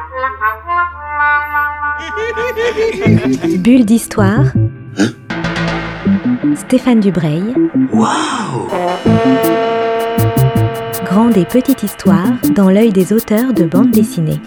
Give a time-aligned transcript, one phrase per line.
[3.58, 4.44] Bulle d'histoire.
[6.56, 7.54] Stéphane Dubreuil.
[7.92, 8.68] Waouh
[11.04, 14.40] Grande et petite histoire dans l'œil des auteurs de bande dessinée.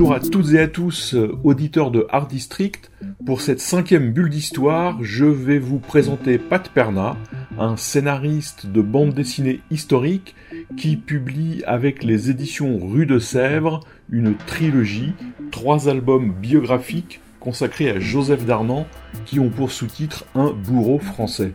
[0.00, 2.90] Bonjour à toutes et à tous, euh, auditeurs de Art District.
[3.26, 7.18] Pour cette cinquième bulle d'histoire, je vais vous présenter Pat Perna,
[7.58, 10.34] un scénariste de bande dessinée historique
[10.78, 15.12] qui publie avec les éditions Rue de Sèvres une trilogie,
[15.50, 18.86] trois albums biographiques consacrés à Joseph Darnan
[19.26, 21.52] qui ont pour sous-titre Un bourreau français.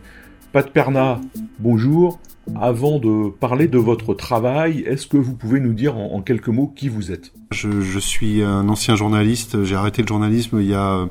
[0.52, 1.20] Pat Perna,
[1.58, 2.20] bonjour.
[2.54, 6.72] Avant de parler de votre travail, est-ce que vous pouvez nous dire en, quelques mots
[6.74, 7.32] qui vous êtes?
[7.50, 9.64] Je, suis un ancien journaliste.
[9.64, 11.08] J'ai arrêté le journalisme il y a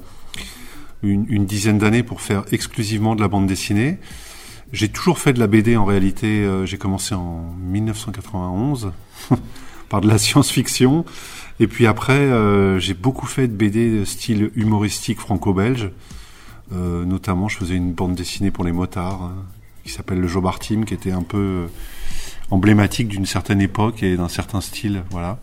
[1.04, 4.00] une, une dizaine d'années pour faire exclusivement de la bande dessinée.
[4.72, 6.48] J'ai toujours fait de la BD en réalité.
[6.66, 8.92] J'ai commencé en 1991
[9.90, 11.06] par de la science-fiction.
[11.60, 15.92] Et puis après, euh, j'ai beaucoup fait de BD de style humoristique franco-belge.
[16.74, 19.36] Euh, notamment, je faisais une bande dessinée pour les motards hein,
[19.86, 21.68] qui s'appelle le Jobar Team, qui était un peu
[22.52, 25.40] emblématique d'une certaine époque et d'un certain style, voilà.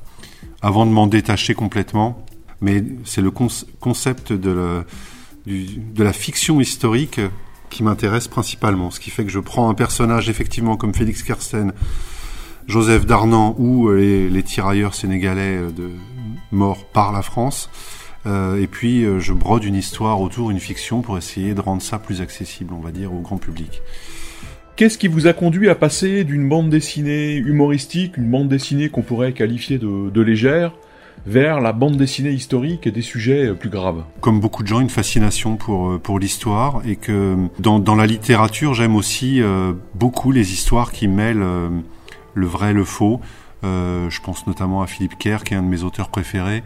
[0.60, 2.24] Avant de m'en détacher complètement,
[2.60, 4.84] mais c'est le concept de,
[5.96, 7.20] la fiction historique
[7.70, 8.90] qui m'intéresse principalement.
[8.90, 11.72] Ce qui fait que je prends un personnage effectivement comme Félix Kersten,
[12.68, 15.90] Joseph Darnan ou les, les tirailleurs sénégalais de
[16.52, 17.68] morts par la France.
[18.26, 21.82] Euh, et puis euh, je brode une histoire autour, une fiction pour essayer de rendre
[21.82, 23.82] ça plus accessible, on va dire, au grand public.
[24.82, 29.02] Qu'est-ce qui vous a conduit à passer d'une bande dessinée humoristique, une bande dessinée qu'on
[29.02, 30.72] pourrait qualifier de, légère,
[31.24, 34.02] vers la bande dessinée historique et des sujets plus graves?
[34.20, 38.96] Comme beaucoup de gens, une fascination pour, pour l'histoire et que dans, la littérature, j'aime
[38.96, 41.68] aussi euh, beaucoup les histoires qui mêlent euh,
[42.34, 43.20] le vrai et le faux.
[43.62, 46.64] Euh, je pense notamment à Philippe Kerr, qui est un de mes auteurs préférés.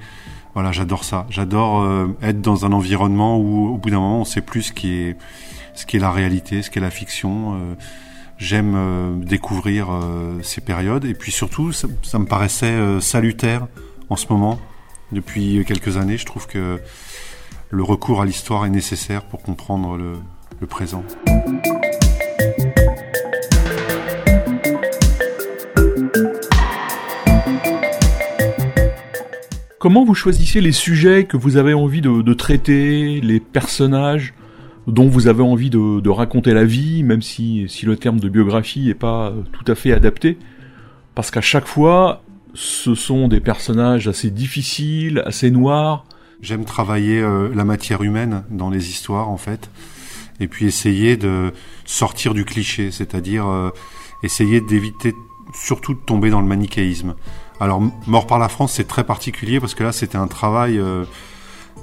[0.55, 1.27] Voilà, j'adore ça.
[1.29, 4.73] J'adore euh, être dans un environnement où, au bout d'un moment, on sait plus ce
[4.73, 5.17] qui est,
[5.77, 7.55] ce qui est la réalité, ce qui est la fiction.
[7.55, 7.75] Euh,
[8.39, 11.07] J'aime euh, découvrir euh, ces périodes.
[11.07, 11.89] Et puis surtout, ça,
[12.19, 13.67] me paraissait salutaire
[14.11, 14.61] en ce moment.
[15.13, 16.79] Depuis quelques années, je trouve que
[17.71, 21.03] le recours à l'histoire est nécessaire pour comprendre le, présent.
[29.79, 34.35] Comment vous choisissez les sujets que vous avez envie de traiter, les personnages?
[34.87, 38.29] Dont vous avez envie de, de, raconter la vie, même si, si le terme de
[38.29, 40.39] biographie n'est pas tout à fait adapté,
[41.15, 42.23] parce qu'à chaque fois,
[42.55, 46.05] ce sont des personnages assez difficiles, assez noirs.
[46.41, 49.71] J'aime travailler euh, la matière humaine dans les histoires, en fait,
[50.41, 51.53] et puis essayer de
[51.85, 53.71] sortir du cliché, c'est-à-dire euh,
[54.23, 55.15] essayer d'éviter
[55.55, 57.15] surtout de tomber dans le manichéisme.
[57.61, 61.05] Alors, Mort par la France, c'est très particulier parce que là, c'était un travail euh,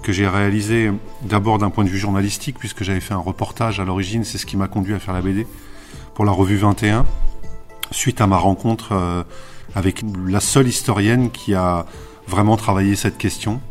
[0.04, 0.92] que j'ai réalisé
[1.24, 4.46] d'abord d'un point de vue journalistique, puisque j'avais fait un reportage à l'origine, c'est ce
[4.46, 5.48] qui m'a conduit à faire la BD,
[6.14, 7.06] pour la revue 21,
[7.90, 9.24] suite à ma rencontre euh,
[9.74, 11.86] avec la seule historienne qui a
[12.28, 13.62] vraiment travaillé cette question.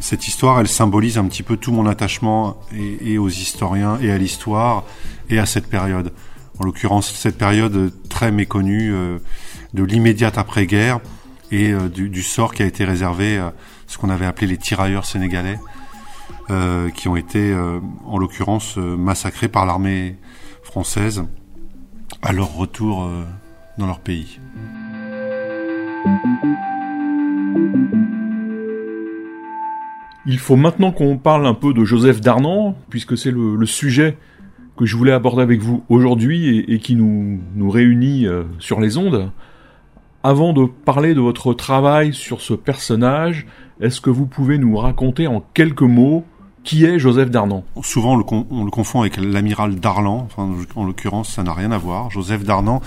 [0.00, 4.18] Cette histoire, elle symbolise un petit peu tout mon attachement et, aux historiens et à
[4.18, 4.84] l'histoire
[5.30, 6.12] et à cette période.
[6.58, 9.18] En l'occurrence, cette période très méconnue euh,
[9.72, 11.00] de l'immédiate après-guerre
[11.50, 13.40] et euh, du, sort qui a été réservé
[13.94, 15.60] ce qu'on avait appelé les tirailleurs sénégalais,
[16.50, 20.16] euh, qui ont été, euh, en l'occurrence, euh, massacrés par l'armée
[20.64, 21.24] française
[22.20, 23.08] à leur retour
[23.78, 24.40] dans leur pays.
[30.26, 34.16] Il faut maintenant qu'on parle un peu de Joseph Darnan, puisque c'est le, sujet
[34.76, 38.26] que je voulais aborder avec vous aujourd'hui et, qui nous réunit
[38.58, 39.30] sur les ondes.
[40.22, 43.46] Avant de parler de votre travail sur ce personnage,
[43.80, 46.24] est-ce que vous pouvez nous raconter en quelques mots
[46.62, 47.64] qui est Joseph Darnan?
[47.82, 50.28] Souvent, on le, on le, confond avec l'amiral Darlan.
[50.36, 52.10] En l'occurrence, ça n'a rien à voir.
[52.10, 52.80] Joseph Darnan,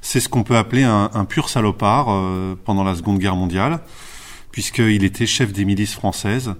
[0.00, 3.80] c'est ce qu'on peut appeler un, pur salopard euh, pendant la Seconde Guerre mondiale,
[4.50, 6.54] puisqu'il était chef des milices françaises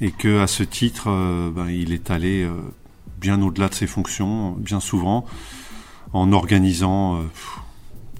[0.00, 2.54] et que, à ce titre, euh, ben, il est allé euh,
[3.20, 5.26] bien au-delà de ses fonctions, bien souvent,
[6.12, 7.20] en organisant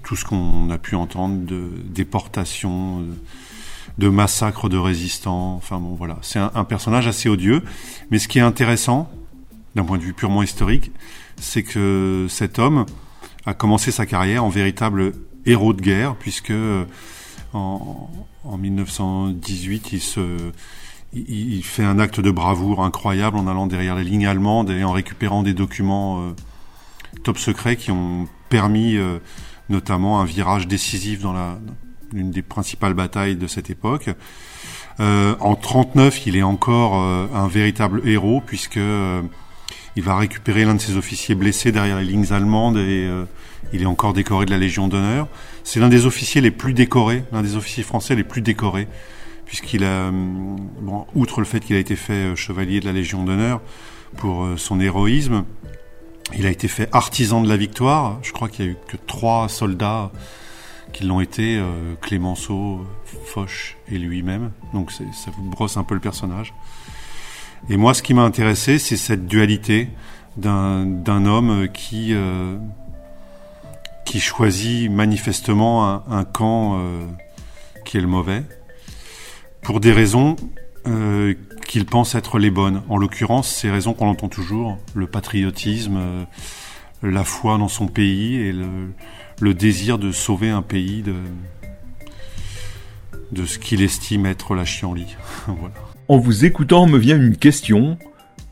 [0.03, 3.03] tout ce qu'on a pu entendre de déportation.
[3.99, 5.55] De massacres de résistants.
[5.55, 7.61] Enfin bon, voilà, c'est un, personnage assez odieux.
[8.09, 9.11] Mais ce qui est intéressant,
[9.75, 10.91] d'un point de vue purement historique,
[11.37, 12.85] c'est que cet homme
[13.45, 15.13] a commencé sa carrière en véritable
[15.45, 16.53] héros de guerre, puisque
[17.53, 18.09] en,
[18.43, 20.51] en 1918, il se,
[21.13, 24.91] il, fait un acte de bravoure incroyable en allant derrière les lignes allemandes et en
[24.91, 26.31] récupérant des documents euh,
[27.23, 29.19] top secrets qui ont permis euh,
[29.69, 31.59] notamment un virage décisif dans la
[32.13, 34.09] l'une des principales batailles de cette époque.
[34.99, 38.79] Euh, en 39, il est encore un véritable héros puisque
[39.95, 43.09] il va récupérer l'un de ses officiers blessés derrière les lignes allemandes et
[43.71, 45.27] il est encore décoré de la Légion d'honneur.
[45.63, 48.87] C'est l'un des officiers les plus décorés, l'un des officiers français les plus décorés
[49.49, 52.91] puisqu'il a, euh, bon, outre le fait qu'il a été fait euh, chevalier de la
[52.91, 53.61] Légion d'honneur
[54.15, 55.43] pour euh, son héroïsme,
[56.37, 58.19] il a été fait artisan de la victoire.
[58.21, 60.11] Je crois qu'il y a eu que trois soldats
[60.93, 61.61] qui l'ont été,
[62.01, 62.85] Clémenceau,
[63.25, 64.51] Foch et lui-même.
[64.73, 66.53] Donc ça vous brosse un peu le personnage.
[67.69, 69.89] Et moi, ce qui m'a intéressé, c'est cette dualité
[70.37, 72.13] d'un homme qui
[74.05, 76.81] qui choisit manifestement un, camp
[77.85, 78.43] qui est le mauvais
[79.61, 80.35] pour des raisons
[80.87, 81.33] euh,
[81.67, 82.81] qu'il pense être les bonnes.
[82.89, 86.25] En l'occurrence, ces raisons qu'on entend toujours, le patriotisme, euh,
[87.03, 88.93] la foi dans son pays et le,
[89.53, 91.15] désir de sauver un pays de,
[93.31, 95.15] de ce qu'il estime être la chienlit.
[95.47, 95.75] voilà.
[96.07, 97.97] En vous écoutant me vient une question.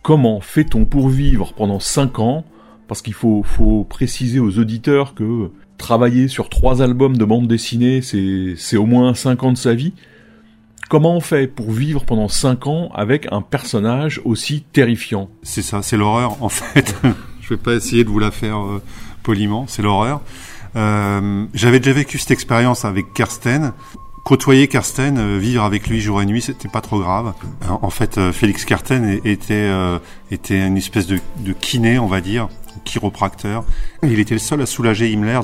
[0.03, 2.45] Comment fait-on pour vivre pendant 5 ans?
[2.87, 8.01] Parce qu'il faut, faut préciser aux auditeurs que travailler sur trois albums de bande dessinée,
[8.01, 9.93] c'est au moins 5 ans de sa vie.
[10.89, 15.29] Comment on fait pour vivre pendant 5 ans avec un personnage aussi terrifiant?
[15.43, 16.95] C'est ça, c'est l'horreur en fait.
[17.41, 18.81] Je vais pas essayer de vous la faire euh,
[19.23, 20.21] poliment, c'est l'horreur.
[20.77, 23.73] Euh, J'avais déjà vécu cette expérience avec Kersten.
[24.23, 27.33] Côtoyer Kersten, euh, vivre avec lui jour et nuit, c'était pas trop grave.
[27.69, 29.69] En fait, euh, Félix Kersten était
[30.31, 32.49] était une espèce de, de kiné, on va dire,
[32.83, 33.63] chiropracteur.
[34.03, 35.39] Il était le seul à soulager Himmler.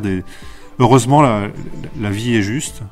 [0.80, 1.48] Heureusement, la,
[2.00, 2.84] la vie est juste.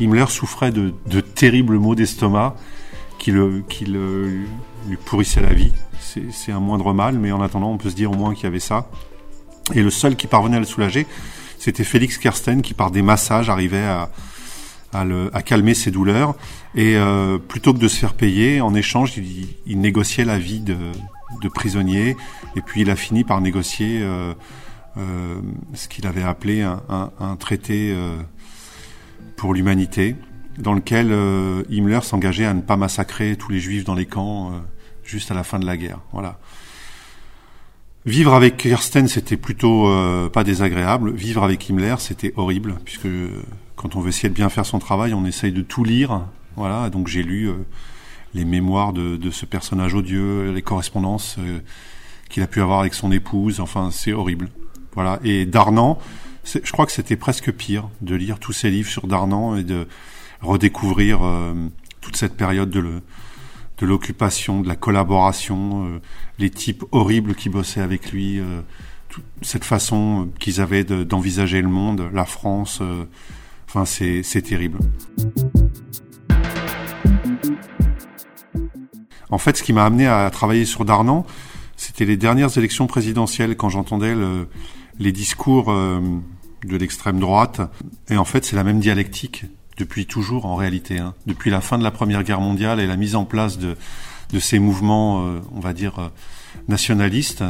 [0.00, 2.54] Himmler souffrait de, terribles maux d'estomac
[3.18, 5.72] qui, le, qui lui pourrissaient la vie.
[6.30, 8.46] C'est un moindre mal, mais en attendant, on peut se dire au moins qu'il y
[8.46, 8.88] avait ça.
[9.74, 11.06] Et le seul qui parvenait à le soulager,
[11.64, 14.10] c'était Félix Kersten qui, par des massages, arrivait à,
[15.46, 16.36] calmer ses douleurs.
[16.74, 20.76] Et euh, plutôt que de se faire payer, en échange, il, négociait la vie de,
[21.40, 22.18] de, prisonnier.
[22.54, 24.34] Et puis il a fini par négocier euh,
[24.98, 25.40] euh,
[25.72, 26.82] ce qu'il avait appelé un,
[27.18, 27.96] un, traité
[29.36, 30.16] pour l'humanité,
[30.58, 31.12] dans lequel
[31.70, 34.52] Himmler s'engageait à ne pas massacrer tous les juifs dans les camps
[35.02, 36.00] juste à la fin de la guerre.
[36.12, 36.38] Voilà.
[38.06, 41.12] Vivre avec Kirsten, c'était plutôt euh, pas désagréable.
[41.12, 43.08] Vivre avec Himmler, c'était horrible, puisque
[43.76, 46.26] quand on veut essayer de bien faire son travail, on essaye de tout lire.
[46.56, 47.50] Voilà, donc j'ai lu
[48.34, 51.38] les mémoires de, de, ce personnage odieux, les correspondances
[52.28, 53.60] qu'il a pu avoir avec son épouse.
[53.60, 54.50] Enfin, c'est horrible.
[54.94, 55.18] Voilà.
[55.24, 55.98] Et Darnan,
[56.44, 59.86] je crois que c'était presque pire de lire tous ces livres sur Darnan et de
[60.40, 61.54] redécouvrir euh,
[62.00, 63.02] toute cette période de le,
[63.84, 66.00] l'occupation, de la collaboration, euh,
[66.38, 68.60] les types horribles qui bossaient avec lui, euh,
[69.42, 72.82] cette façon qu'ils avaient d'envisager le monde, la France.
[73.68, 74.78] enfin, c'est, terrible.
[79.30, 81.24] En fait, ce qui m'a amené à travailler sur Darnan,
[81.76, 84.48] c'était les dernières élections présidentielles, quand j'entendais le,
[84.98, 87.60] les discours de l'extrême droite.
[88.08, 89.44] Et en fait, c'est la même dialectique
[89.76, 90.98] depuis toujours en réalité.
[90.98, 91.14] Hein.
[91.26, 93.76] Depuis la fin de la Première Guerre mondiale et la mise en place de,
[94.38, 96.08] ces mouvements, euh, on va dire, euh,
[96.68, 97.44] nationalistes,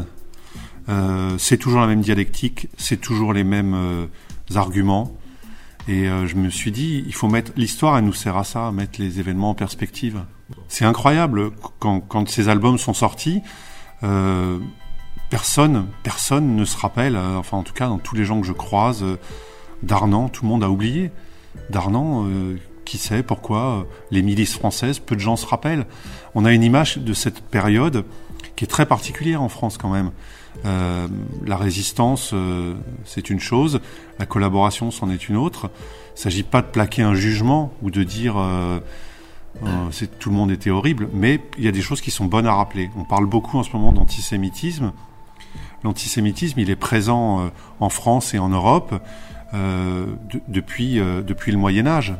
[0.88, 4.08] euh, c'est toujours la même dialectique, c'est toujours les mêmes
[4.54, 5.16] arguments.
[5.86, 8.98] Et je me suis dit, il faut mettre l'histoire, elle nous sert à ça, mettre
[8.98, 10.24] les événements en perspective.
[10.68, 13.42] C'est incroyable quand, ces albums sont sortis
[15.28, 18.52] personne, personne ne se rappelle, enfin en tout cas dans tous les gens que je
[18.52, 19.04] croise,
[19.82, 21.10] Darnan, tout le monde a oublié.
[21.70, 25.86] Darnan, euh, qui sait pourquoi les milices françaises, peu de gens se rappellent.
[26.34, 28.04] On a une image de cette période
[28.56, 30.10] qui est très particulière en France quand même.
[30.64, 32.34] la résistance,
[33.04, 33.80] c'est une chose,
[34.18, 35.70] la collaboration, c'en est une autre.
[36.10, 38.36] Il ne s'agit pas de plaquer un jugement ou de dire
[39.90, 42.46] c'est tout le monde était horrible, mais il y a des choses qui sont bonnes
[42.46, 42.90] à rappeler.
[42.96, 44.92] On parle beaucoup en ce moment d'antisémitisme
[45.84, 49.00] l'antisémitisme, il est présent euh, en France et en Europe
[49.52, 50.06] euh,
[50.48, 52.14] depuis, euh, depuis le Moyen Âge.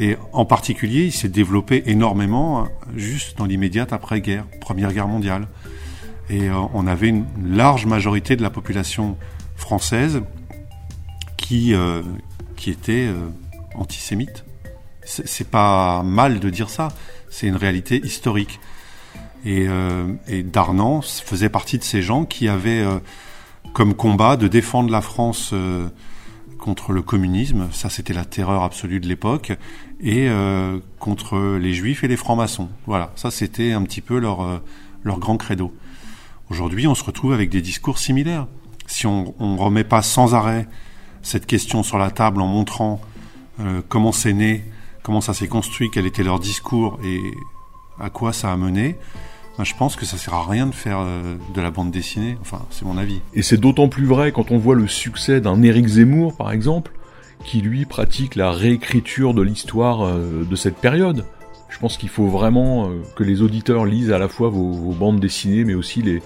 [0.00, 5.46] et en particulier, il s'est développé énormément juste dans l'immédiate après-guerre, Première Guerre mondiale.
[6.28, 9.16] Et on avait une large majorité de la population
[9.54, 10.22] française
[11.36, 11.72] qui,
[12.66, 13.08] était
[13.76, 14.44] antisémite.
[15.04, 16.88] C'est pas mal de dire ça,
[17.30, 18.58] c'est une réalité historique.
[19.44, 22.98] Et, euh, et, Darnan faisait partie de ces gens qui avaient euh,
[23.72, 25.88] comme combat de défendre la France euh,
[26.58, 29.52] contre le communisme, ça c'était la terreur absolue de l'époque,
[30.00, 32.68] et euh, contre les juifs et les francs-maçons.
[32.86, 34.58] Voilà, ça c'était un petit peu leur, euh,
[35.04, 35.74] grand credo.
[36.50, 38.46] Aujourd'hui, on se retrouve avec des discours similaires.
[38.86, 40.68] Si on ne remet pas sans arrêt
[41.22, 43.00] cette question sur la table en montrant
[43.88, 44.62] comment c'est né,
[45.02, 47.20] comment ça s'est construit, quel était leur discours et
[47.98, 48.98] à quoi ça a mené,
[49.62, 52.36] je pense que ça sert à rien de faire euh, de la bande dessinée.
[52.40, 53.20] Enfin, c'est mon avis.
[53.34, 56.92] Et c'est d'autant plus vrai quand on voit le succès d'un Éric Zemmour, par exemple,
[57.44, 61.24] qui lui pratique la réécriture de l'histoire euh, de cette période.
[61.68, 65.64] Je pense qu'il faut vraiment que les auditeurs lisent à la fois vos, bandes dessinées,
[65.64, 66.22] mais aussi les,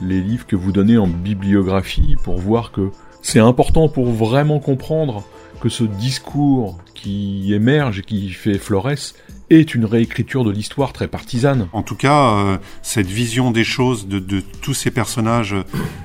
[0.00, 5.24] les livres que vous donnez en bibliographie pour voir que c'est important pour vraiment comprendre
[5.60, 9.14] que ce discours qui émerge et qui fait florès
[9.50, 11.68] est une réécriture de l'histoire très partisane.
[11.72, 15.54] En tout cas, euh, cette vision des choses de, tous ces personnages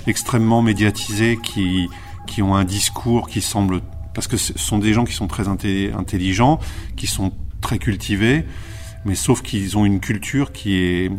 [0.07, 1.89] extrêmement médiatisés qui,
[2.27, 3.81] qui ont un discours qui semble...
[4.13, 6.59] Parce que ce sont des gens qui sont très intelligents,
[6.95, 8.45] qui sont très cultivés,
[9.05, 11.11] mais sauf qu'ils ont une culture qui est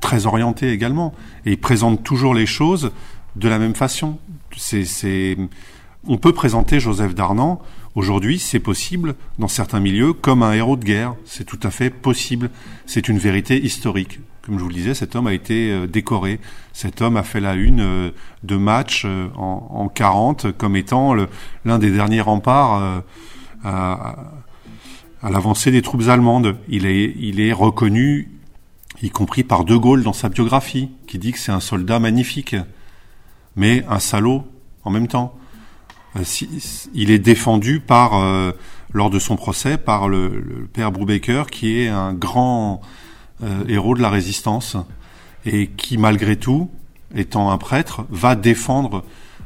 [0.00, 1.14] très orientée également.
[1.46, 2.90] Et ils présentent toujours les choses
[3.36, 4.18] de la même façon
[4.58, 5.36] c'est,
[6.08, 7.60] on peut présenter Joseph Darnan
[7.94, 11.14] aujourd'hui, c'est possible dans certains milieux comme un héros de guerre.
[11.24, 12.50] C'est tout à fait possible.
[12.86, 14.20] C'est une vérité historique.
[14.42, 16.40] Comme je vous le disais, cet homme a été euh, décoré.
[16.72, 18.10] Cet homme a fait la une euh,
[18.42, 21.14] de match euh, en, en 40 comme étant
[21.64, 23.02] l'un des derniers remparts
[23.62, 24.16] à,
[25.22, 26.56] à l'avancée des troupes allemandes.
[26.68, 28.32] Il est, il est reconnu,
[29.02, 32.56] y compris par De Gaulle dans sa biographie, qui dit que c'est un soldat magnifique
[33.56, 34.44] mais un salaud
[34.84, 35.36] en même temps.
[36.16, 36.22] Euh,
[36.94, 38.52] il est défendu par, euh,
[38.92, 42.80] lors de son procès, par le, père Brubaker, qui est un grand
[43.42, 44.76] euh, héros de la résistance
[45.44, 46.70] et qui, malgré tout,
[47.14, 49.04] étant un prêtre, va défendre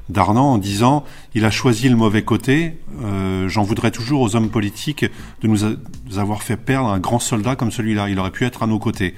[0.08, 1.04] Darnan en disant
[1.34, 2.80] il a choisi le mauvais côté.
[3.46, 5.04] J'en voudrais toujours aux hommes politiques
[5.42, 5.58] de nous,
[6.08, 8.08] nous, avoir fait perdre un grand soldat comme celui-là.
[8.08, 9.14] Il aurait pu être à nos côtés.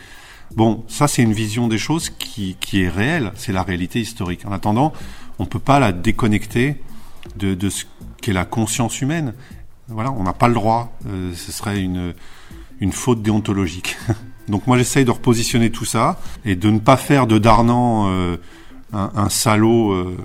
[0.57, 4.45] Bon, ça c'est une vision des choses qui, qui est réelle, c'est la réalité historique.
[4.45, 4.93] En attendant,
[5.39, 6.77] on ne peut pas la déconnecter
[7.37, 7.85] de, ce
[8.21, 9.35] qu'est la conscience humaine.
[9.89, 12.15] Voilà, on n'a pas le droit, euh, ce serait une,
[12.81, 13.97] une faute déontologique.
[14.49, 18.37] Donc moi j'essaye de repositionner tout ça et de ne pas faire de Darnan euh,
[18.93, 20.17] un, salaud euh,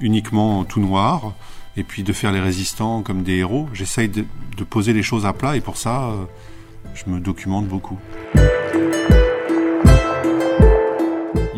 [0.00, 1.34] uniquement tout noir
[1.76, 3.68] et puis de faire les résistants comme des héros.
[3.72, 4.24] J'essaye de,
[4.64, 6.10] poser les choses à plat et pour ça
[6.94, 7.98] je me documente beaucoup.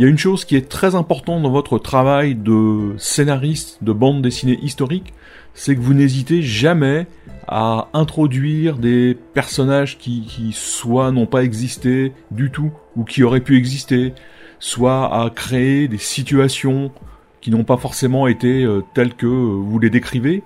[0.01, 3.93] Il y a une chose qui est très importante dans votre travail de scénariste de
[3.93, 5.13] bande dessinée historique,
[5.53, 7.07] c'est que vous n'hésitez jamais
[7.47, 13.59] à introduire des personnages qui, soit n'ont pas existé du tout, ou qui auraient pu
[13.59, 14.15] exister,
[14.59, 16.93] soit à créer des situations
[17.43, 20.43] qui n'ont pas forcément été euh, telles que vous les décrivez,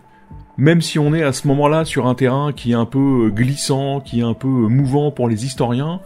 [0.57, 4.01] même si on est à ce moment-là sur un terrain qui est un peu glissant,
[4.01, 6.01] qui est un peu mouvant pour les historiens,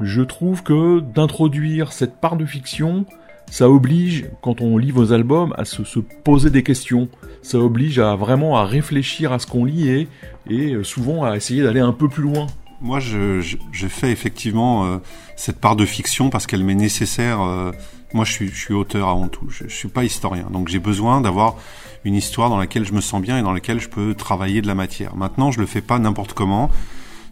[0.00, 3.06] je trouve que d'introduire cette part de fiction,
[3.50, 7.08] ça oblige, quand on lit vos albums, à se, poser des questions.
[7.42, 10.08] Ça oblige à vraiment à réfléchir à ce qu'on lit
[10.48, 12.46] et, euh, souvent à essayer d'aller un peu plus loin.
[12.80, 13.40] Moi, je,
[13.88, 14.98] fais effectivement euh,
[15.36, 17.40] cette part de fiction parce qu'elle m'est nécessaire.
[17.40, 17.72] Euh,
[18.12, 19.48] moi, je suis, auteur avant tout.
[19.48, 21.56] Je, je suis pas historien, donc j'ai besoin d'avoir
[22.04, 24.66] une histoire dans laquelle je me sens bien et dans laquelle je peux travailler de
[24.66, 25.16] la matière.
[25.16, 26.70] Maintenant, je le fais pas n'importe comment.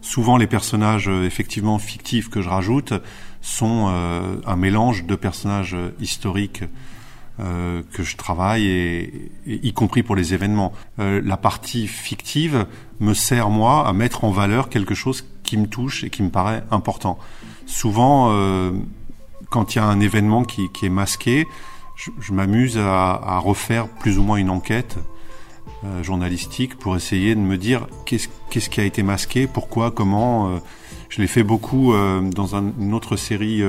[0.05, 2.93] Souvent, les personnages euh, effectivement fictifs que je rajoute
[3.41, 6.63] sont euh, un mélange de personnages euh, historiques
[7.37, 10.71] que je travaille, et, y compris pour les événements.
[10.97, 12.65] la partie fictive
[13.01, 16.29] me sert moi à mettre en valeur quelque chose qui me touche et qui me
[16.29, 17.19] paraît important.
[17.65, 18.33] Souvent,
[19.49, 21.45] quand il y a un événement qui, est masqué,
[21.97, 24.97] je, m'amuse à, refaire plus ou moins une enquête
[25.83, 30.47] euh, journalistique pour essayer de me dire qu'est-ce qui a été masqué, pourquoi, comment.
[30.47, 30.57] Euh.
[31.09, 33.61] je l'ai fait beaucoup euh, dans une autre série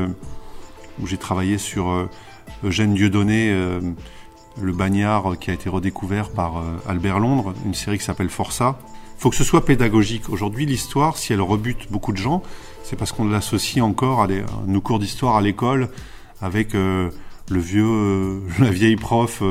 [1.01, 2.09] où j'ai travaillé sur
[2.65, 8.31] Eugène Dieudonné, le bagnard qui a été redécouvert par Albert Londres, une série qui s'appelle
[8.31, 8.79] Força.
[9.19, 10.31] Il faut que ce soit pédagogique.
[10.31, 12.43] Aujourd'hui, l'histoire, si elle rebute beaucoup de gens,
[12.83, 14.29] c'est parce qu'on l'associe encore à,
[14.67, 15.91] nos cours d'histoire à l'école
[16.41, 17.11] avec le
[17.51, 19.43] vieux, la vieille prof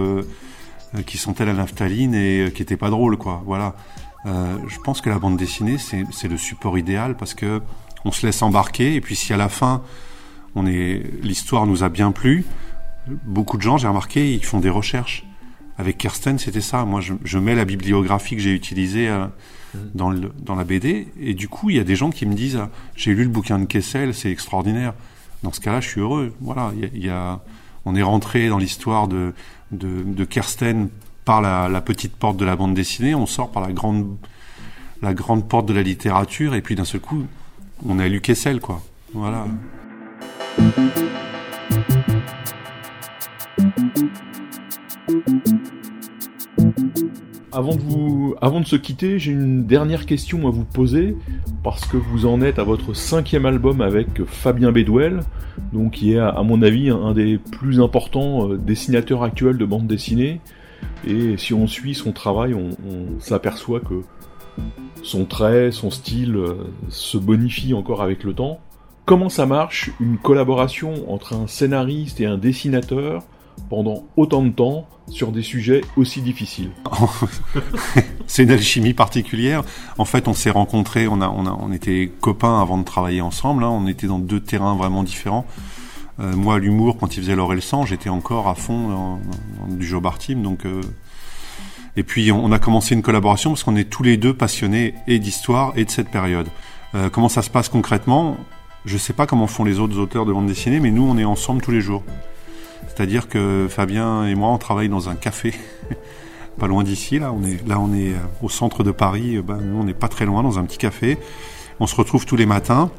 [1.03, 3.41] qui sentait la naphtaline et euh, qui était pas drôle, quoi.
[3.45, 3.75] Voilà.
[4.25, 7.61] Euh, je pense que la bande dessinée, c'est le support idéal parce que
[8.05, 9.83] on se laisse embarquer et puis si à la fin,
[10.55, 12.45] on est, l'histoire nous a bien plu,
[13.07, 15.25] beaucoup de gens, j'ai remarqué, ils font des recherches.
[15.77, 16.85] Avec Kirsten, c'était ça.
[16.85, 19.27] Moi, je, je, mets la bibliographie que j'ai utilisée euh,
[19.93, 22.33] dans, le, dans la BD, et du coup, il y a des gens qui me
[22.33, 22.59] disent
[22.95, 24.93] j'ai lu le bouquin de Kessel, c'est extraordinaire.
[25.43, 26.33] Dans ce cas-là, je suis heureux.
[26.39, 27.41] Voilà, il y a,
[27.85, 29.33] on est rentré dans l'histoire de,
[29.71, 30.89] de, Kersten
[31.23, 34.17] par la, petite porte de la bande dessinée, on sort par la grande,
[35.01, 37.25] la grande porte de la littérature, et puis d'un seul coup,
[37.85, 38.81] on a lu Kessel, quoi.
[39.13, 39.45] Voilà.
[47.55, 51.15] Avant de, se quitter, j'ai une dernière question à vous poser,
[51.63, 55.21] parce que vous en êtes à votre cinquième album avec Fabien Bédouel,
[55.71, 59.87] donc qui est à mon avis un des plus importants euh, dessinateurs actuels de bande
[59.87, 60.41] dessinée.
[61.07, 64.01] Et si on suit son travail, on, s'aperçoit que
[65.01, 66.55] son trait, son style euh,
[66.89, 68.59] se bonifie encore avec le temps.
[69.05, 73.23] Comment ça marche une collaboration entre un scénariste et un dessinateur
[73.69, 76.71] pendant autant de temps sur des sujets aussi difficiles
[78.27, 79.63] C'est une alchimie particulière.
[79.97, 83.21] En fait, on s'est rencontrés, on, a, on, a, on était copains avant de travailler
[83.21, 83.63] ensemble.
[83.63, 83.69] Hein.
[83.69, 85.45] On était dans deux terrains vraiment différents.
[86.19, 89.19] Euh, moi, l'humour, quand il faisait l'or et le sang, j'étais encore à fond dans,
[89.75, 90.41] du Joe Bartim.
[90.41, 90.81] Donc, euh...
[91.97, 95.19] Et puis, on, a commencé une collaboration parce qu'on est tous les deux passionnés et
[95.19, 96.47] d'histoire et de cette période.
[96.93, 98.37] Euh, comment ça se passe concrètement?
[98.85, 101.25] Je sais pas comment font les autres auteurs de bande dessinée, mais nous, on est
[101.25, 102.03] ensemble tous les jours.
[102.95, 105.53] C'est-à-dire que Fabien et moi, on travaille dans un café,
[106.59, 107.19] pas loin d'ici.
[107.19, 109.35] Là, on est là, on est euh, au centre de Paris.
[109.35, 111.17] Euh, ben, nous, on n'est pas très loin, dans un petit café.
[111.81, 112.89] On se retrouve tous les matins.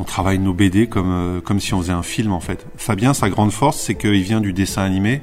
[0.00, 2.66] On travaille nos BD comme euh, comme si on faisait un film en fait.
[2.76, 5.22] Fabien, sa grande force, c'est qu'il vient du dessin animé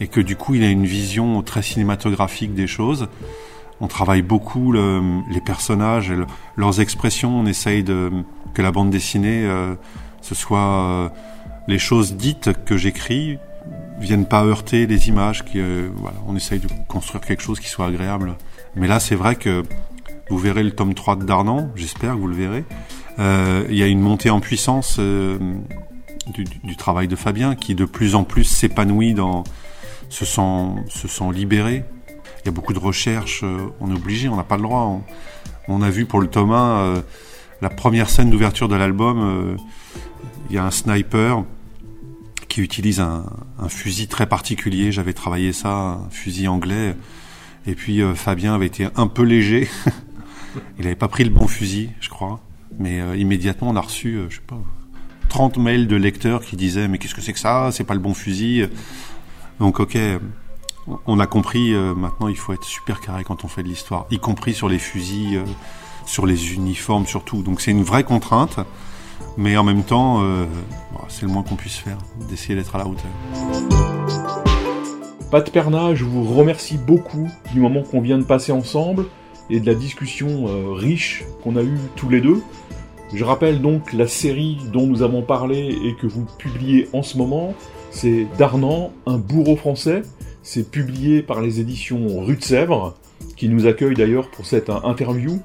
[0.00, 3.08] et que du coup, il a une vision très cinématographique des choses.
[3.80, 6.12] On travaille beaucoup les personnages,
[6.56, 7.40] leurs expressions.
[7.40, 9.48] On essaye que la bande dessinée
[10.20, 11.12] ce soit
[11.68, 13.38] les choses dites que j'écris
[14.00, 15.44] viennent pas heurter les images.
[15.54, 15.90] Euh,
[16.26, 18.36] on essaye de construire quelque chose qui soit agréable.
[18.74, 19.62] Mais là, c'est vrai que
[20.30, 22.64] vous verrez le tome 3 de Darnan, j'espère que vous le verrez.
[23.18, 25.38] Euh, il y a une montée en puissance euh,
[26.64, 29.44] du, travail de Fabien qui de plus en plus s'épanouit dans
[30.08, 31.84] se sent se sent libéré.
[32.42, 33.44] Il y a beaucoup de recherches,
[33.80, 34.84] on est obligé, on n'a pas le droit.
[34.84, 35.02] On,
[35.68, 37.02] on, a vu pour le tome 1
[37.60, 39.56] la première scène d'ouverture de l'album.
[40.48, 41.44] Il y a un sniper
[42.58, 43.24] qui utilise un,
[43.68, 44.90] fusil très particulier.
[44.90, 46.96] J'avais travaillé ça, un fusil anglais.
[47.68, 49.68] Et puis euh, Fabien avait été un peu léger.
[50.78, 52.40] Il n'avait pas pris le bon fusil, je crois.
[52.80, 54.58] Mais euh, immédiatement, on a reçu, euh, je sais pas,
[55.28, 57.70] 30 mails de lecteurs qui disaient mais qu'est-ce que c'est que ça?
[57.70, 58.68] C'est pas le bon fusil.
[59.60, 59.96] Donc ok,
[61.06, 61.74] on a compris.
[61.74, 64.78] maintenant, il faut être super carré quand on fait de l'histoire, y compris sur les
[64.78, 65.44] fusils,
[66.06, 67.42] sur les uniformes, surtout.
[67.42, 68.58] Donc c'est une vraie contrainte.
[69.36, 70.46] Mais en même temps, euh,
[71.08, 73.10] c'est le moins qu'on puisse faire, d'essayer d'être à la hauteur.
[75.30, 79.04] Pat Perna, je vous remercie beaucoup du moment qu'on vient de passer ensemble
[79.50, 82.40] et de la discussion euh, riche qu'on a eue tous les deux.
[83.14, 87.16] Je rappelle donc la série dont nous avons parlé et que vous publiez en ce
[87.16, 87.54] moment,
[87.90, 90.02] c'est Darnan, un bourreau français.
[90.42, 92.94] C'est publié par les éditions Rue de Sèvres,
[93.36, 95.40] qui nous accueillent d'ailleurs pour cette interview.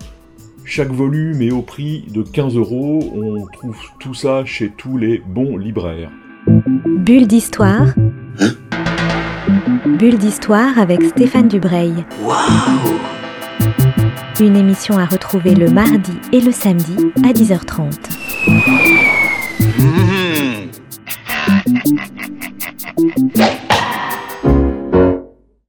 [0.66, 3.14] Chaque volume est au prix de 15 euros.
[3.16, 6.10] On trouve tout ça chez tous les bons libraires.
[6.86, 7.88] Bulle d'histoire.
[9.86, 11.94] Bulle d'histoire avec Stéphane Dubreuil.
[14.40, 17.92] Une émission à retrouver le mardi et le samedi à 10h30.